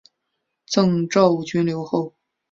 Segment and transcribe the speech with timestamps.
[0.65, 2.15] 赠昭武军留后。